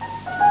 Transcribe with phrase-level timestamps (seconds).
[0.00, 0.47] की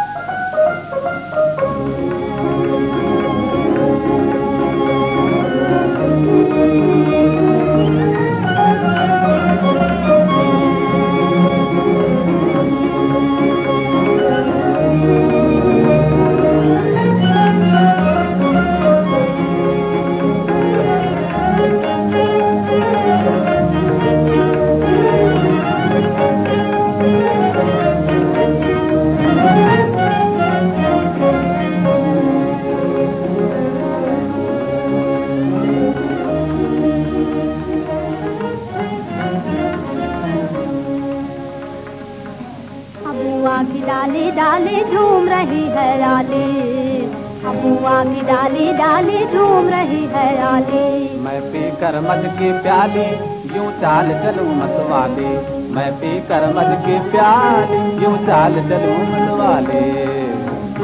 [54.28, 55.30] चाल मतवाली
[55.76, 59.84] मैं पी कर मद की प्याली यूँ चाल चलूँ मतवाली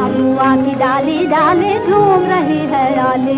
[0.04, 3.36] अबुआ की डाली डाली झूम रही है आली।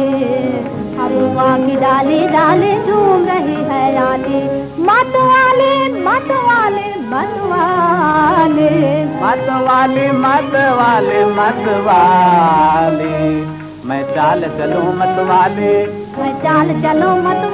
[1.05, 4.43] अबुआ की डाली डाली झूम रही है आली।
[4.83, 5.73] मत वाले
[6.05, 8.69] मत वाले मत वाले।
[9.23, 11.67] मत वाली मत वाले मत
[13.87, 15.75] मैं चाल चलूँ मत वाली।
[16.19, 17.44] मैं चाल चलो मत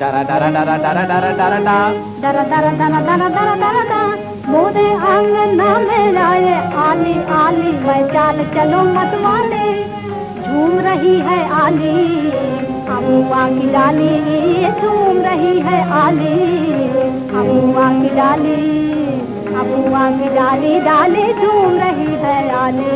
[0.00, 1.76] डरा डरा डरा डरा डरा डरा डा
[2.22, 4.02] दरा दरा दरा दरा दरा दरा दरा
[4.50, 9.64] मोरे आंगना में आए आली आली मैं चाल चलो मत वाले
[10.42, 11.94] झूम रही है आली
[12.96, 14.12] अमुआ की डाली
[14.80, 16.34] झूम रही है आली
[17.40, 18.56] अमुआ की डाली
[19.62, 22.92] अमुआ की डाली डाली झूम रही है आली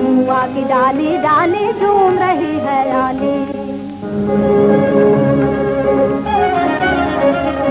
[0.00, 3.36] अमुआ की डाली डाली झूम रही है आली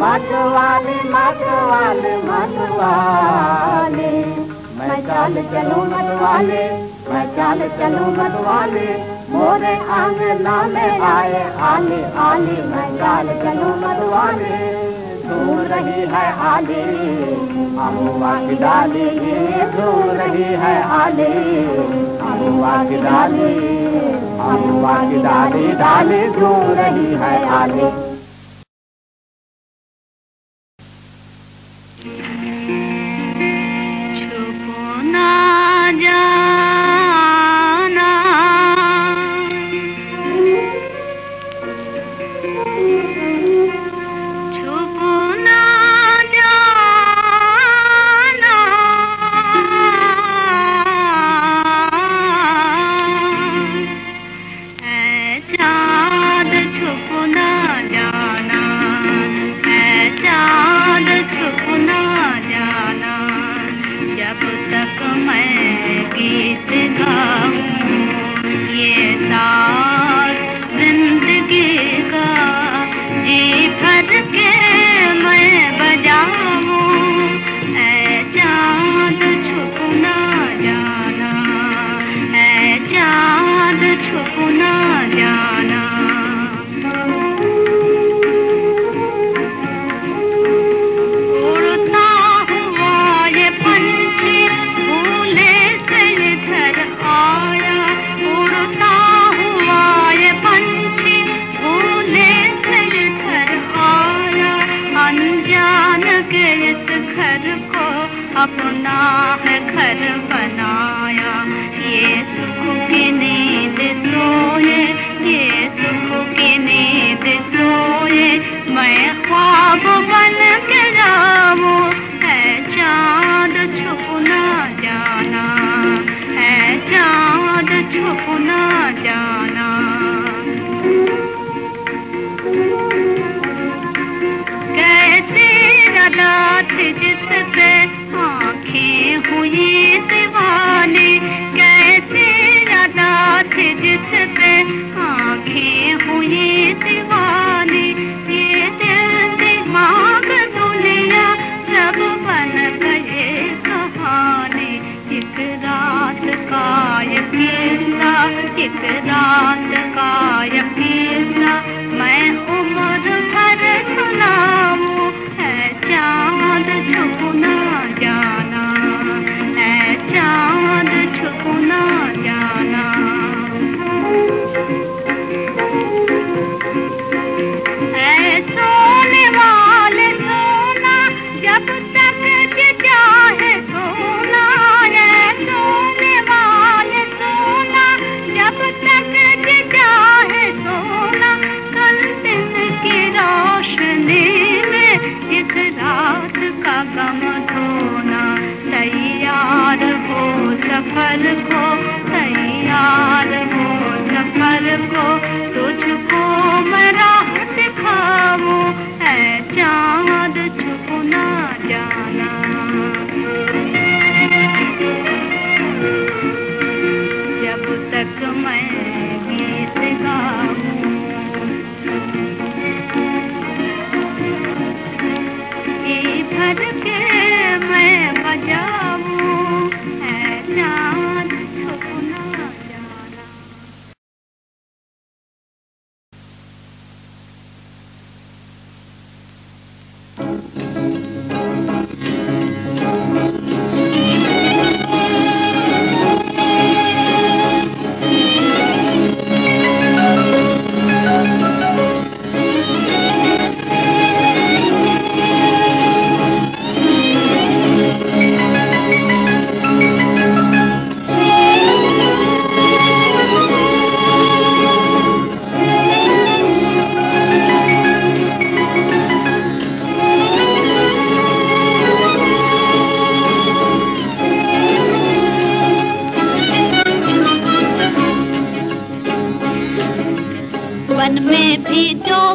[0.00, 1.40] वाली मत वाली मत
[1.70, 3.00] वाली मत वाली
[3.76, 4.12] मत वाली
[4.78, 6.62] मैं चाल चलूँ मत वाली
[7.10, 8.86] मैं चाल चलूँ मत वाली
[9.32, 14.58] मोरे आंगना में आए, आली आली। मैं चाल चलूँ मत वाली
[15.28, 16.82] दूर रही है आली
[17.84, 19.08] अमुआ की डाली
[19.76, 21.32] दूर रही है आली
[22.30, 23.54] अमुआ की डाली
[24.50, 27.99] अमुआ की डाली डाली। दूर रही है आली।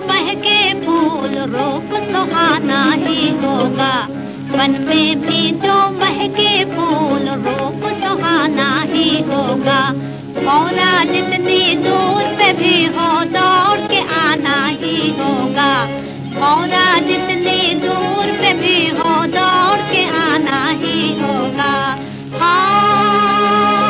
[0.07, 3.93] महके फूल रूप सुहाना तो ही होगा।
[4.51, 9.81] मन में भी जो महके फूल रूप सुहाना तो ही होगा।
[10.45, 15.71] मौला जितनी दूर पे भी हो दौड़ के आना ही होगा।
[16.39, 21.73] मौला जितनी दूर पे भी हो दौड़ के आना ही होगा।
[22.39, 23.84] हाँ।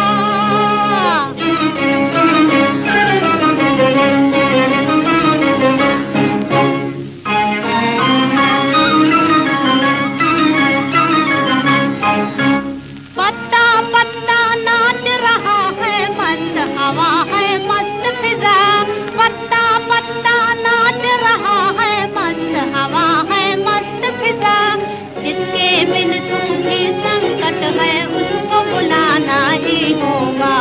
[29.63, 30.56] ही होगा।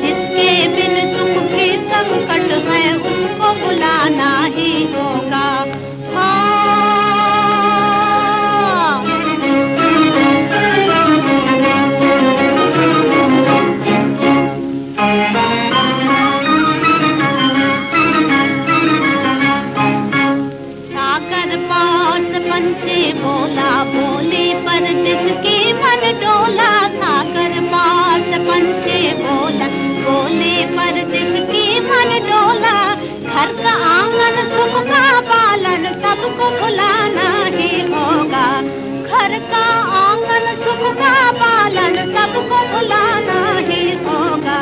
[0.00, 4.72] जिसके बिन सुख भी संकट है उसको बुलाना ही
[34.82, 38.46] का पालन सबको भुलाना ही होगा।
[39.02, 39.64] घर का
[39.98, 44.58] आँगन, सुख का पालन सबको भुलाना ही होगा।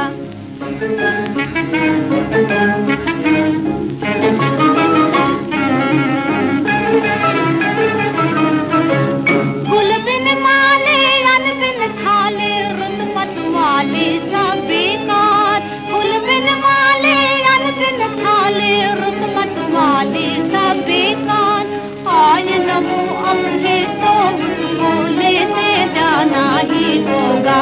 [26.33, 27.61] नहीं होगा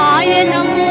[0.00, 0.88] आए नमो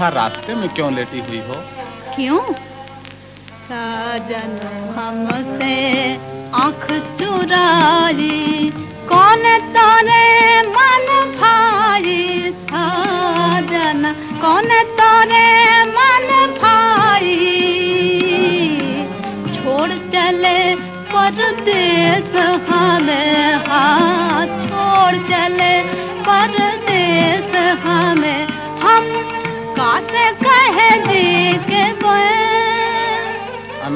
[0.00, 1.54] तरह रास्ते में क्यों लेटी हुई हो?
[2.14, 2.40] क्यों?
[3.64, 4.52] साजन
[4.96, 5.74] हमसे
[6.60, 6.86] आँख
[7.18, 8.70] चुराई
[9.10, 10.24] कौन तोरे
[10.68, 11.06] मन
[11.40, 12.16] भाई
[12.70, 14.00] साजन,
[14.40, 15.48] कौन तोरे
[15.96, 17.36] मन भाई
[19.56, 20.58] छोड़ चले
[21.12, 22.34] परदेश
[22.70, 25.69] हमें हाथ, छोड़ चले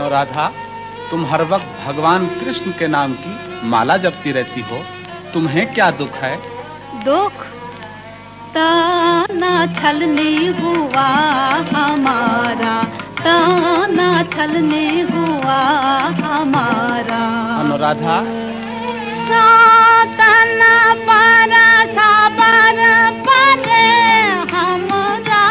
[0.05, 0.47] अनुराधा
[1.11, 3.33] तुम हर वक्त भगवान कृष्ण के नाम की
[3.69, 4.79] माला जपती रहती हो।
[5.33, 6.37] तुम्हें क्या दुख है?
[7.05, 7.45] दुख?
[8.57, 11.07] ताना छलनी हुआ
[11.73, 12.75] हमारा
[13.21, 15.61] ताना छलनी हुआ
[16.21, 17.23] हमारा।
[17.61, 18.19] अनुराधा।
[19.29, 20.75] सातना
[21.09, 22.83] पारा साबर
[23.27, 23.85] पारे
[24.53, 25.45] हमरा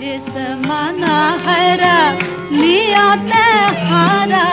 [0.00, 0.30] जिस
[0.66, 1.98] मना हरा
[2.54, 3.04] लिया
[3.88, 4.44] हारा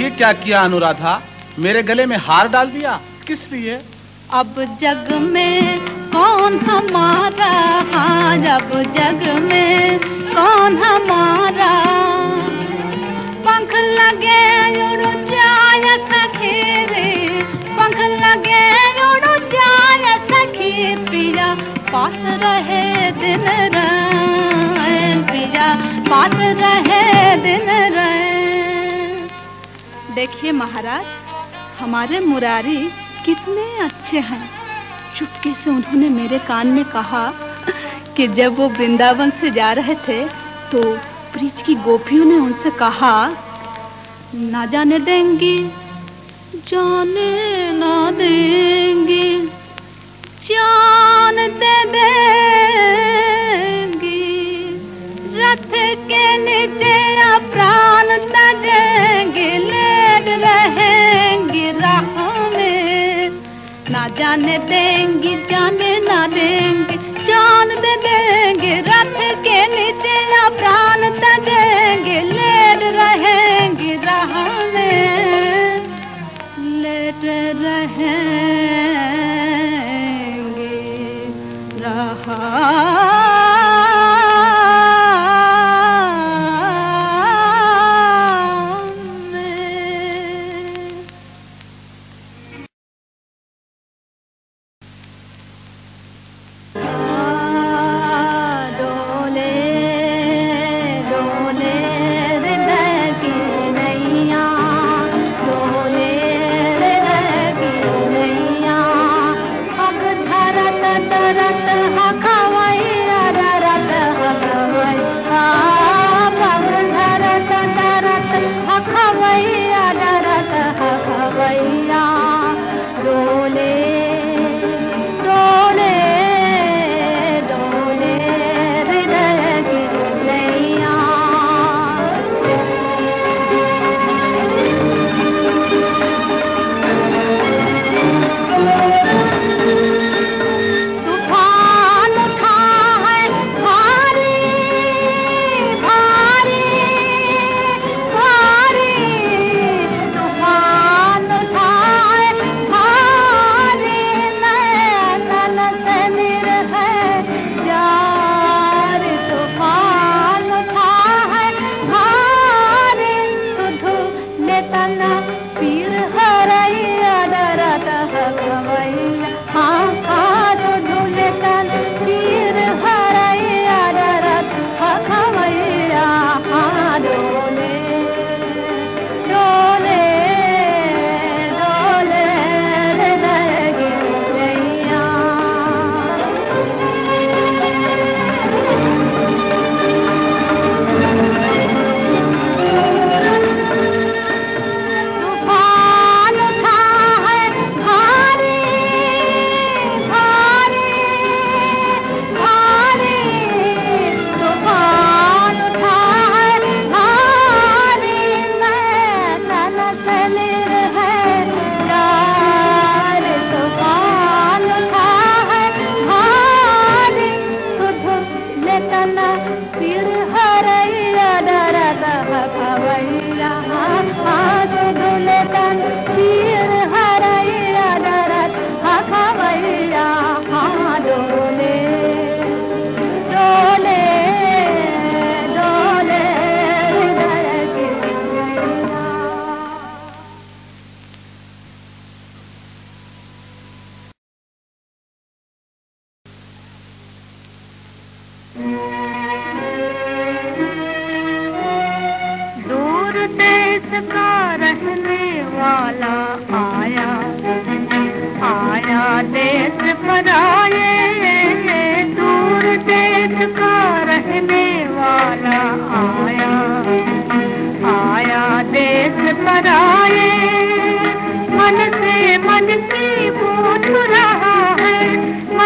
[0.00, 1.20] ये क्या किया अनुराधा?
[1.58, 2.98] मेरे गले में हार डाल दिया?
[3.26, 3.80] किस लिए?
[4.40, 5.80] अब जग में
[6.12, 7.50] कौन हमारा?
[7.92, 9.98] हाँ अब जग में
[10.34, 11.72] कौन हमारा?
[13.46, 14.40] पंख लगे
[14.86, 16.56] उड़ जाय सखी
[16.92, 17.10] रे
[17.78, 18.64] पंख लगे
[19.08, 21.54] उड़ जाय सखी। पिया
[21.92, 23.46] पास रहे दिन
[23.76, 24.79] रैन
[25.30, 25.66] पिया
[26.06, 29.28] पास रहे दिन रैन
[30.14, 31.04] देखिए महाराज,
[31.80, 32.76] हमारे मुरारी
[33.24, 34.48] कितने अच्छे हैं।
[35.16, 37.24] चुपके से उन्होंने मेरे कान में कहा
[38.16, 40.18] कि जब वो वृंदावन से जा रहे थे
[40.72, 40.82] तो
[41.32, 43.14] ब्रिज की गोपियों ने उनसे कहा,
[44.34, 45.58] ना जाने देंगी,
[46.68, 47.30] जाने
[47.72, 49.28] ना देंगे।
[50.48, 52.69] जान दे देंगे
[57.52, 58.08] प्राण
[59.58, 60.28] लेट
[61.72, 62.08] राह
[63.90, 66.96] ना जाने देंगे, जाने ना देंगे,
[67.26, 70.14] जान दे देंगे, रथ के नीचे
[70.58, 74.34] प्राण तजेंगे लेट रहेंगे राह
[74.74, 75.86] में।
[76.82, 77.24] लेट
[77.62, 78.49] रहेंगे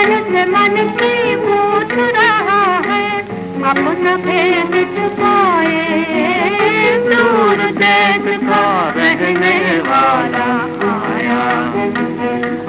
[0.05, 3.05] मन से मन की पूछ रहा है,
[3.71, 5.79] अपना भेद छुपाए
[7.05, 8.64] दूर देश का
[8.97, 10.51] रहने वाला
[10.88, 11.38] आया।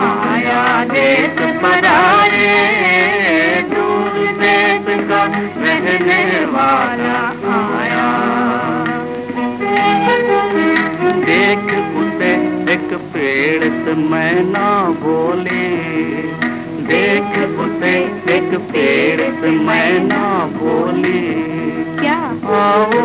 [0.06, 5.24] आया देश पर आए दूर देश का
[5.58, 6.24] रहने
[6.56, 7.19] वाला
[7.58, 8.08] आया।
[11.26, 11.67] देख
[12.00, 12.34] उसे
[12.74, 14.67] एक पेड़ से मैना
[15.04, 15.63] बोले
[17.05, 17.89] देख उसे
[18.35, 20.21] एक पेड़ से मैना
[20.53, 21.19] बोले।
[21.99, 22.15] क्या?
[22.59, 23.01] आओ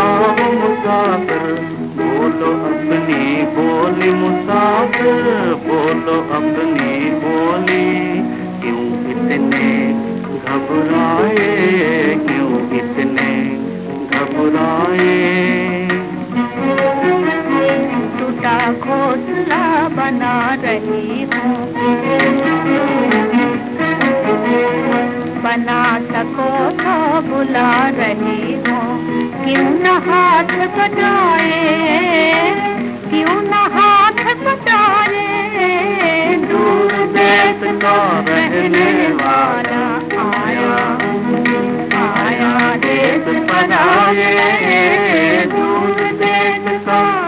[0.00, 1.54] आओ मुसाफिर
[1.98, 3.22] बोलो अपनी
[3.56, 5.22] बोली मुसाफिर
[5.64, 6.92] बोलो अपनी
[7.24, 7.88] बोली।
[8.60, 9.70] क्यों इतने
[10.44, 11.48] घबराए
[12.28, 13.30] क्यों इतने
[14.12, 15.16] घबराए?
[18.48, 19.64] का घोसला
[19.96, 21.56] बना रही हूँ
[25.42, 26.48] बना सको
[26.80, 26.94] तो
[27.28, 28.86] बुला रही हूँ
[29.44, 31.60] क्यों न हाथ बजाए
[33.10, 35.28] क्यों न हाथ बजाए
[36.48, 37.96] दूर देश को
[38.30, 38.90] रहने
[39.22, 39.86] वाला
[40.24, 40.74] आया
[42.02, 44.34] आया देश बजाए
[45.54, 47.27] दूर देश का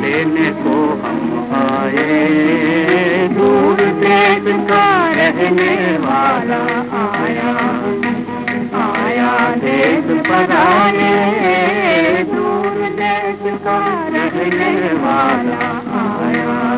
[0.00, 1.20] लेने को हम
[1.54, 6.62] आए। दूर देश का रहने वाला
[7.02, 7.52] आया।
[8.82, 15.70] आया देश पर आए दूर देश का रहने वाला
[16.02, 16.77] आया।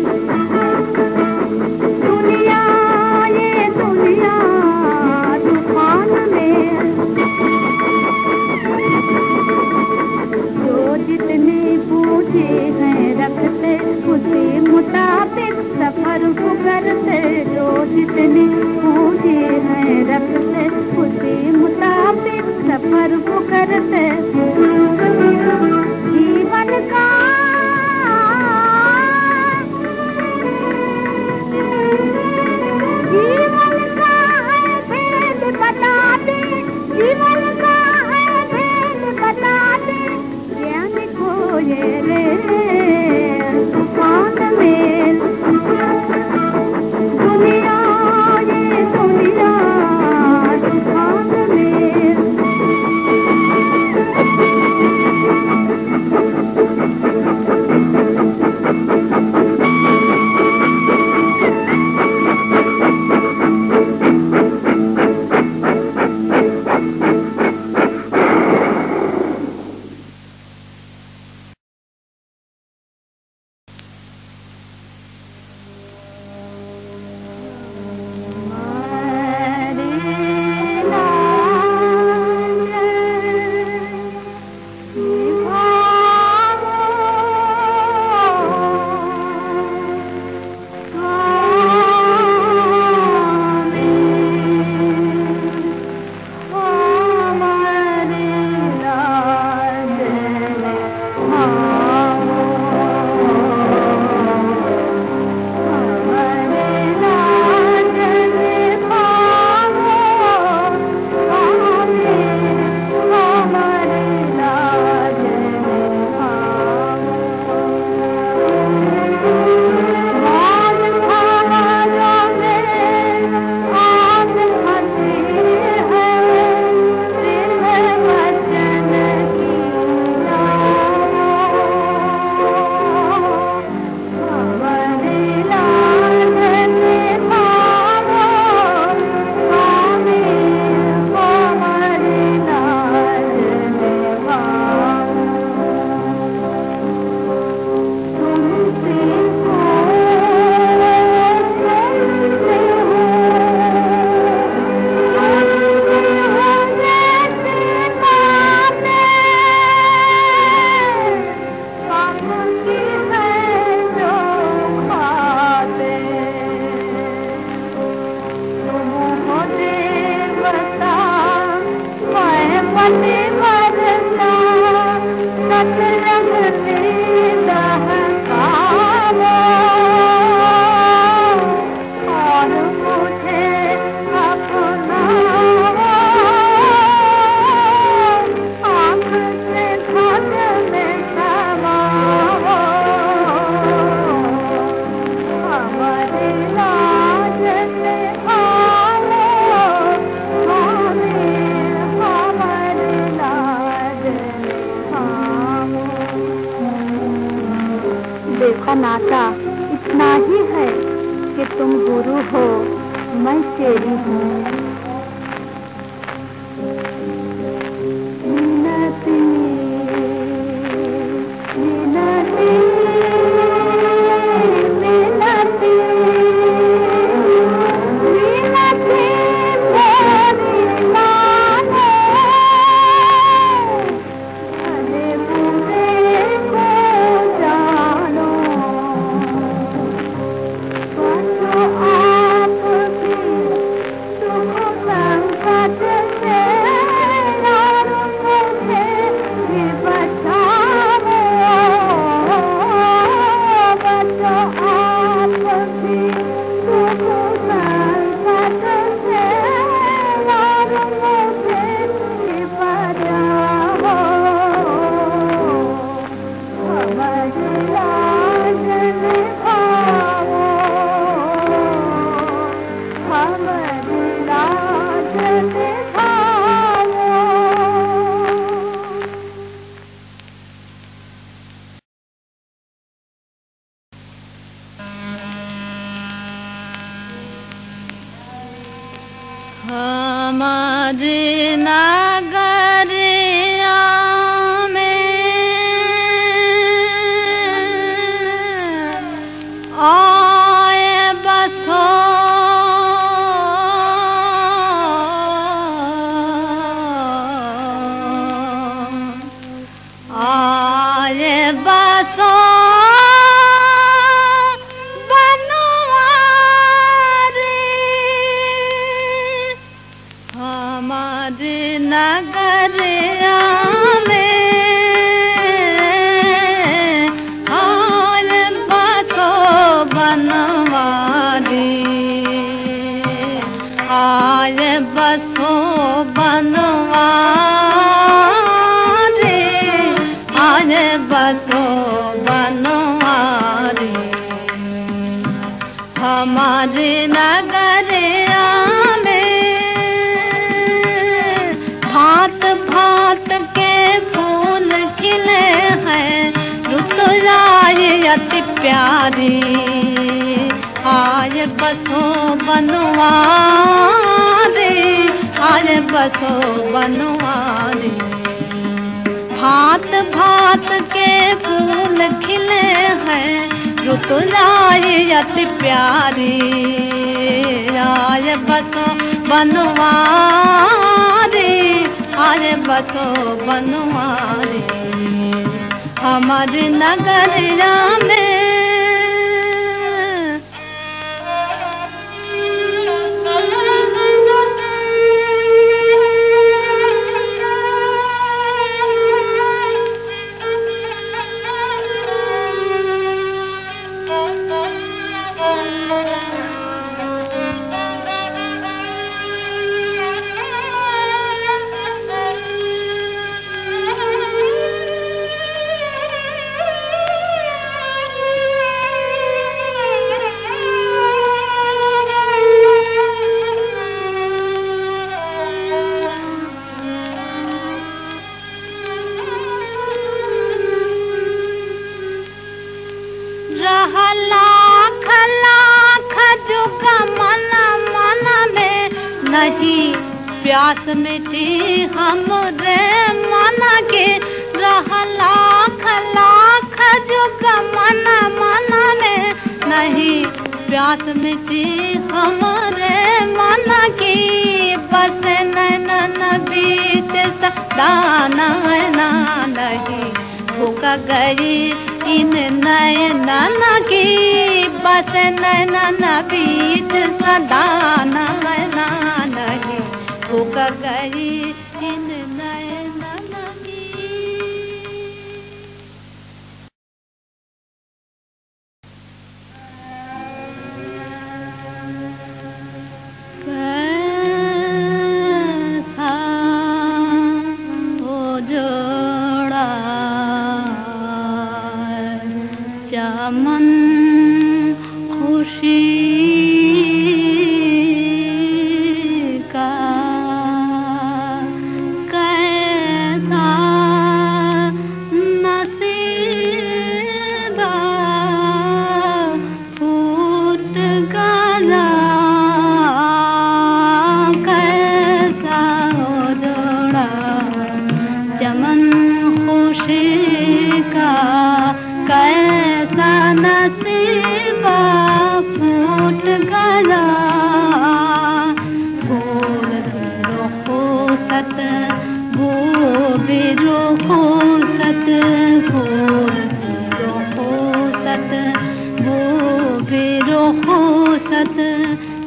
[17.95, 24.30] जितने बूझे हैं रखते उसी मुताबिक सफ़र को करते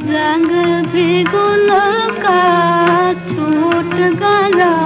[0.07, 0.49] रंग
[0.93, 1.69] भी गुल
[2.23, 2.41] का
[3.29, 4.84] छूट गला।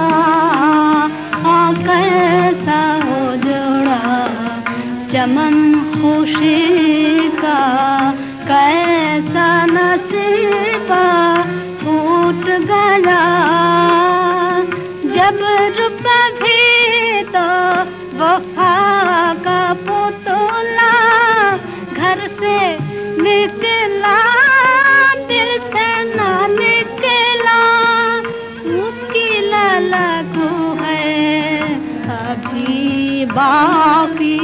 [33.31, 34.37] बाकी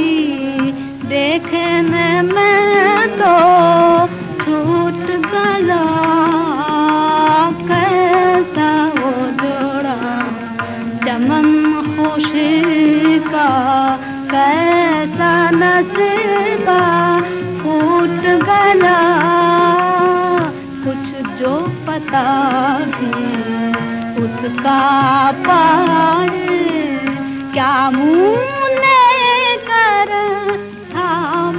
[1.08, 3.34] देखने में तो
[4.38, 5.84] छूट गला
[7.68, 9.96] कैसा वो जोड़ा
[11.04, 11.48] चमन
[11.96, 13.50] खुशी का
[14.32, 16.80] कैसा नसीबा
[17.60, 18.98] फूट गला।
[20.84, 21.06] कुछ
[21.40, 21.54] जो
[21.88, 22.26] पता
[22.96, 23.14] भी
[24.24, 24.82] उसका
[25.46, 26.44] पाए,
[27.52, 28.55] क्या मुँह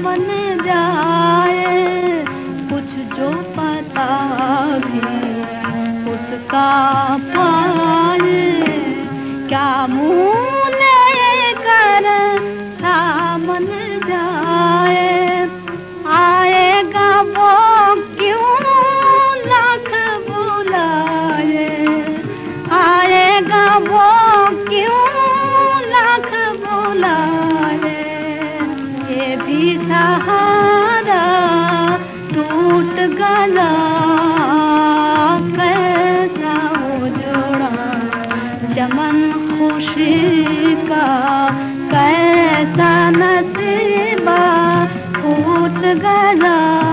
[0.04, 0.26] बन
[0.66, 1.66] जाए
[2.70, 4.10] कुछ जो पता
[4.86, 5.02] भी
[6.14, 6.70] उसका
[7.36, 8.42] पाए।
[9.50, 10.70] क्या मुँह
[11.68, 12.08] कर
[13.48, 13.68] मन
[46.36, 46.87] 了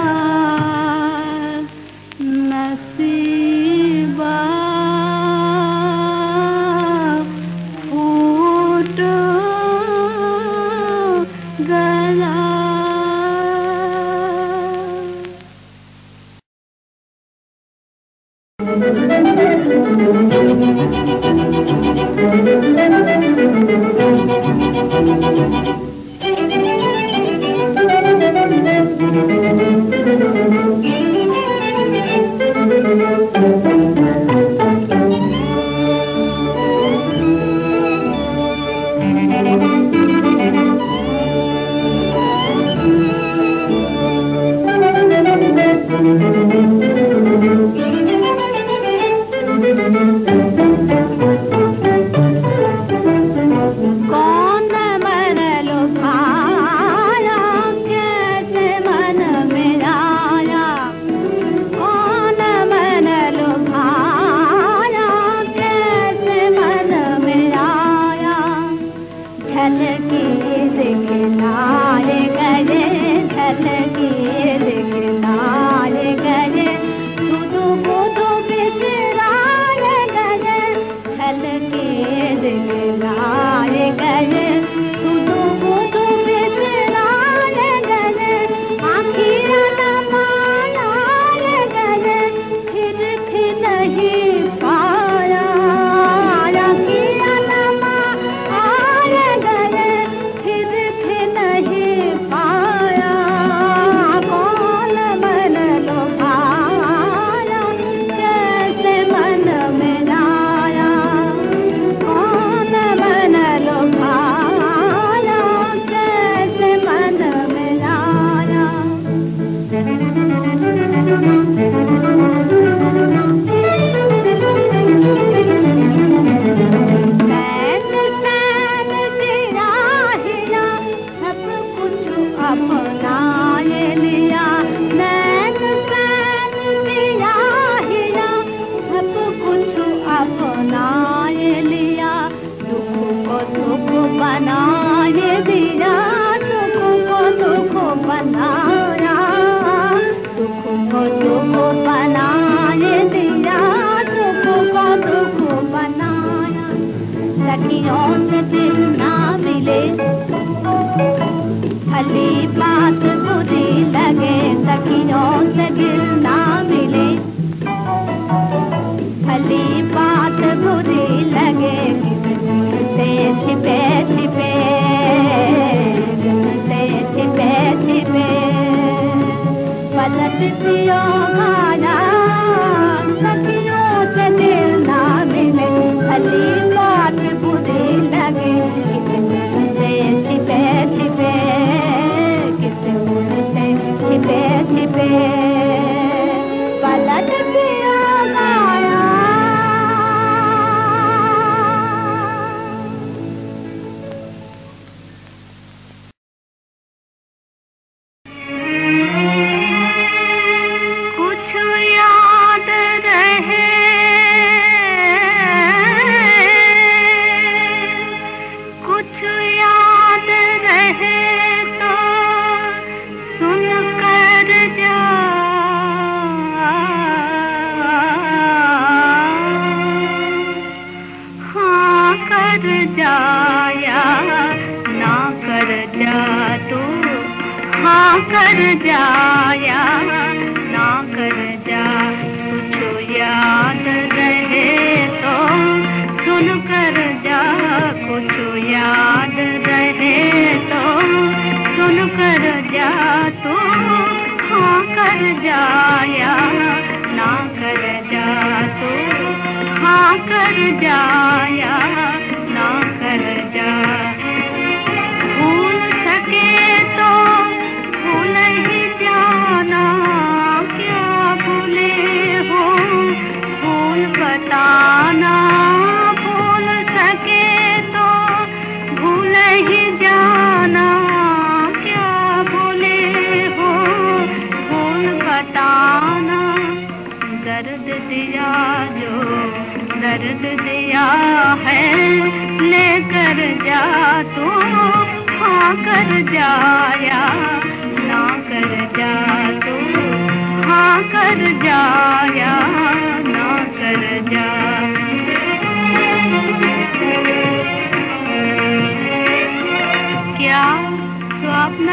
[165.15, 166.04] dans you bulle.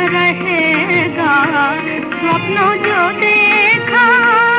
[0.07, 1.33] रहेगा।
[2.21, 4.07] सपनों जो देखा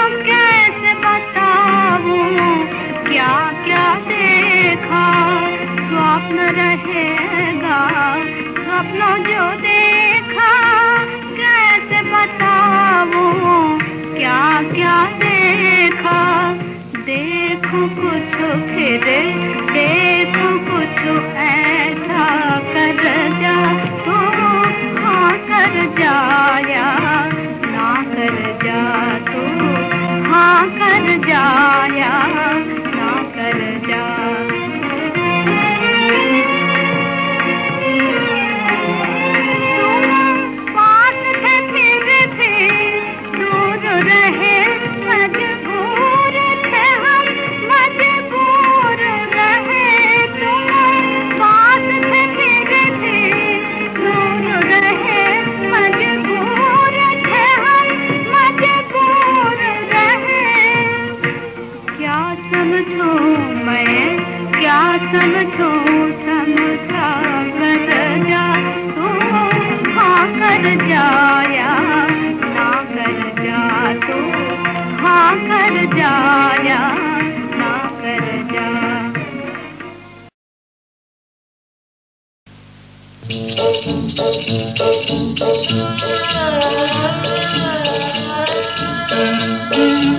[0.08, 2.66] कैसे बताऊँ?
[3.06, 5.04] क्या क्या देखा?
[5.88, 7.78] स्वप्न रहेगा।
[8.54, 10.52] सपनों जो देखा
[11.36, 13.80] कैसे बताऊँ?
[14.14, 16.52] क्या क्या देखा?
[16.96, 18.34] देखूँ कुछ
[18.74, 19.61] फिर।
[25.98, 26.86] जाया
[27.74, 28.82] ना कर जा
[29.28, 29.42] तू
[30.30, 32.12] हाँ कर जाया।
[84.22, 84.48] Thank
[90.06, 90.11] you.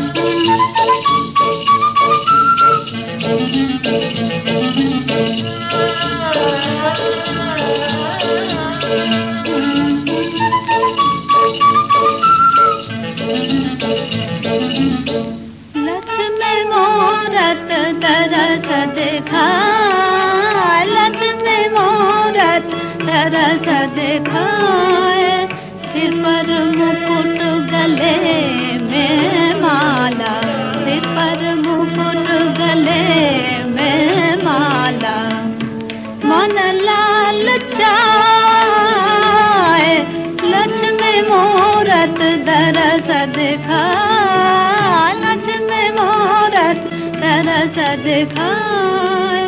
[42.03, 43.35] सूरत दरसद
[43.65, 46.81] खालच में मोहरत
[47.21, 49.45] दरसद खाए।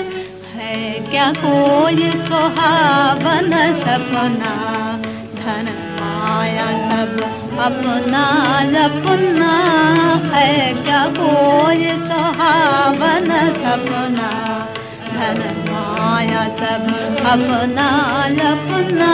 [0.54, 0.78] है
[1.10, 3.52] क्या कोई सुहावन
[3.82, 4.54] सपना?
[5.36, 7.20] धन माया सब
[7.60, 8.24] अपना
[8.72, 9.52] सपना
[10.34, 13.30] है क्या कोई सुहावन
[13.62, 14.32] सपना?
[15.12, 16.92] धन माया सब
[17.36, 17.90] अपना
[18.40, 19.14] सपना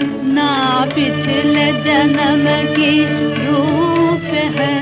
[0.71, 2.45] पिछले जन्म
[2.75, 2.93] की
[3.37, 4.73] रूप है।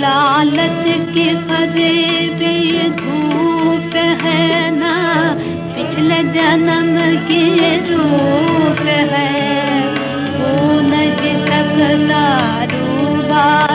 [0.00, 0.84] लालच
[1.14, 2.56] की फरेबी
[2.90, 4.94] धूप है ना
[5.76, 6.94] पिछले जन्म
[7.28, 7.44] की
[7.86, 8.80] रूप
[9.12, 9.32] है।
[10.36, 12.24] वो नहीं सकता
[12.64, 13.69] रूबा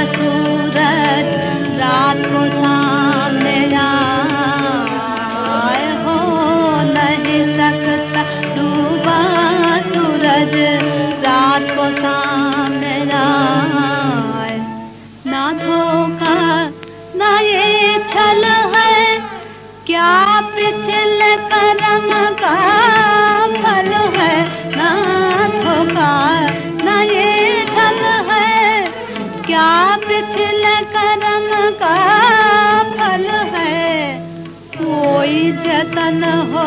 [35.66, 36.66] जतन हो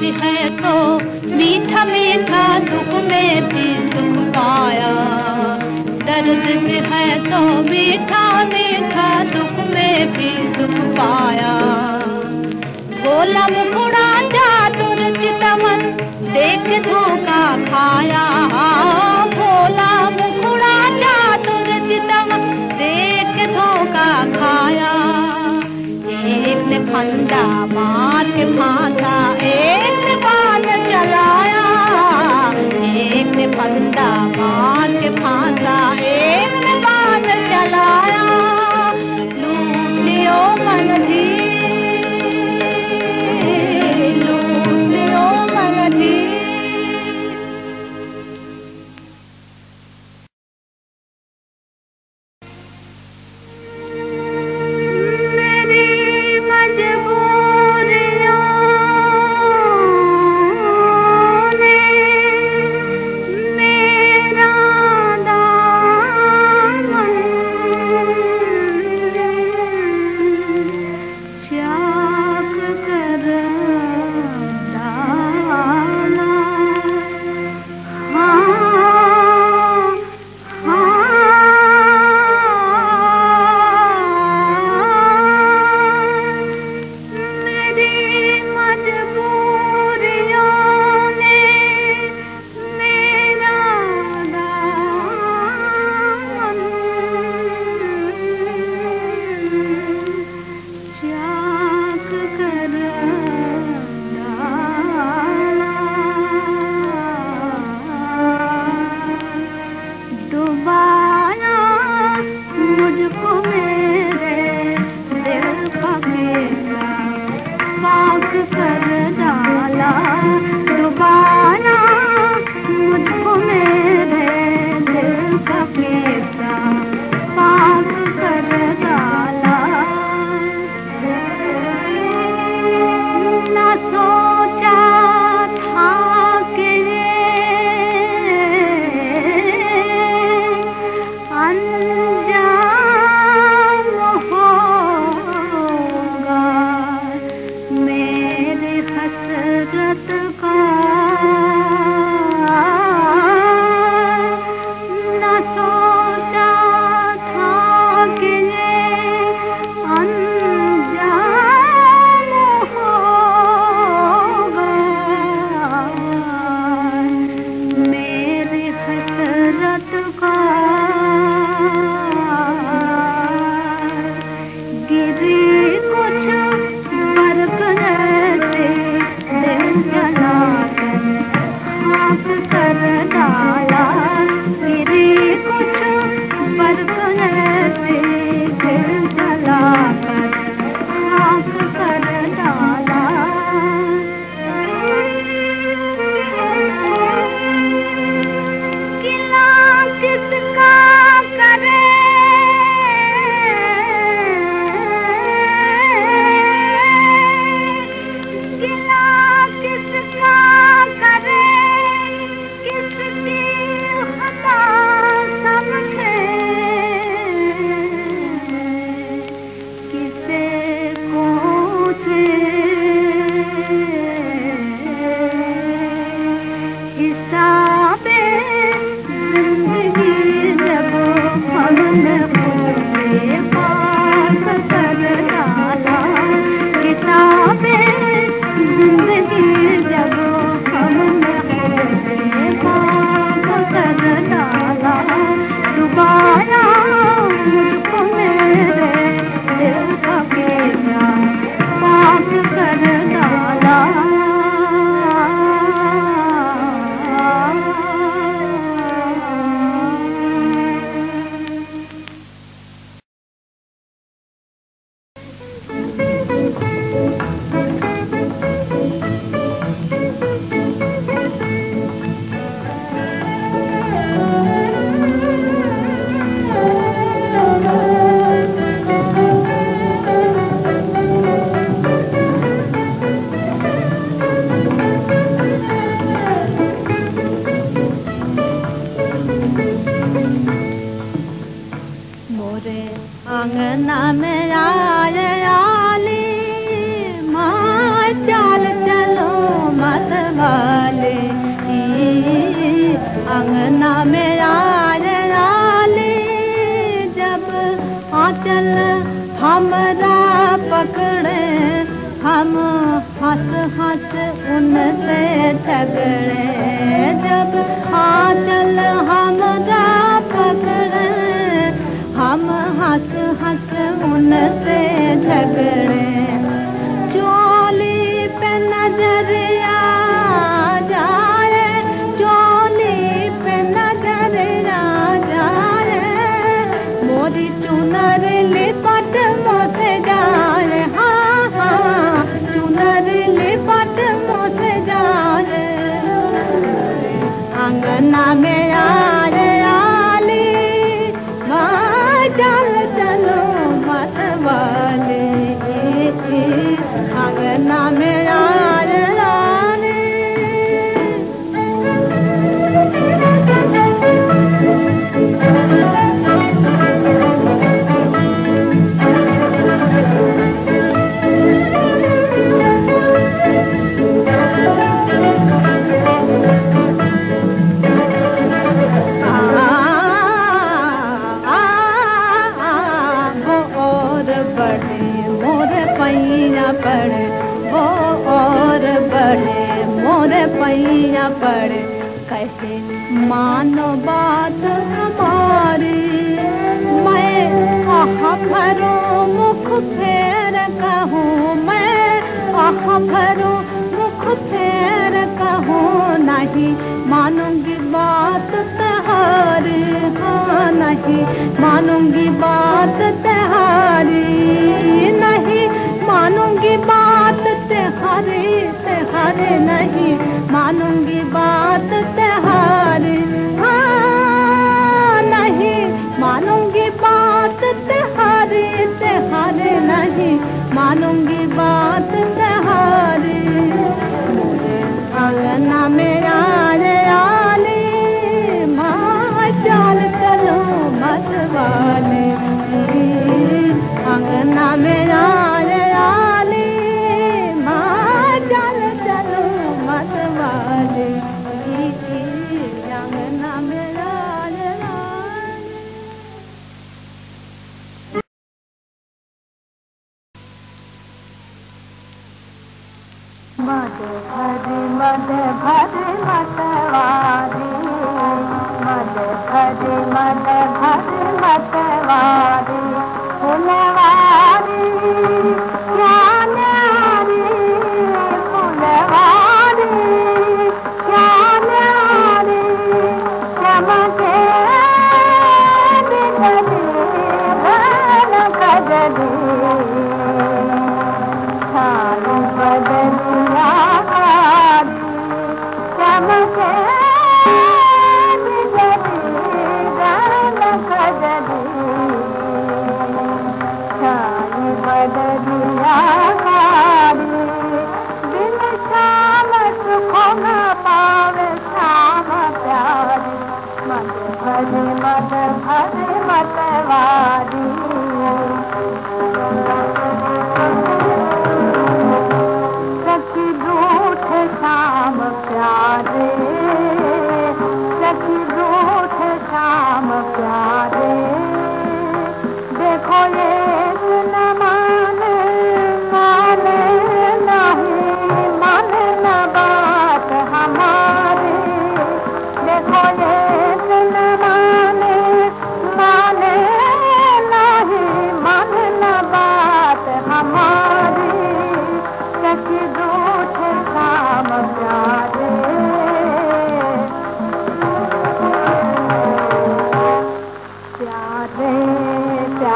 [0.00, 0.72] भी है तो
[1.36, 4.90] मीठा मीठा दुख में भी सुख पाया।
[6.02, 11.52] दर्द भी है तो मीठा मीठा दुख में भी सुख पाया।
[13.02, 15.82] बोला मुकुड़ा चातुर चितवन,
[16.32, 18.24] देख धोखा खाया।
[19.34, 22.46] भोला मुकुड़ा चातुर चितवन,
[22.78, 24.92] देख धोखा खाया।
[26.68, 28.24] ने फंदा मार
[28.58, 31.62] फांसा, एक ने बाल चलाया,
[32.86, 38.26] एक ने फंदा मार के फांसा, एक ने बाल चलाया।
[40.18, 40.87] लूट मन